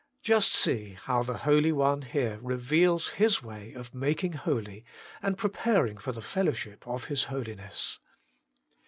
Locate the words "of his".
6.87-7.25